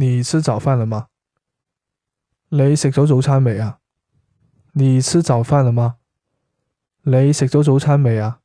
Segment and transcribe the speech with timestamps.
[0.00, 1.08] 你吃早饭了吗？
[2.48, 3.80] 你食咗早餐未啊？
[4.72, 5.96] 你吃早饭了吗？
[7.02, 8.40] 你食咗早餐未啊？